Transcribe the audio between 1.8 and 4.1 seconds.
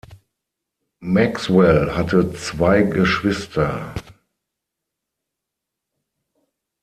hatte zwei Geschwister.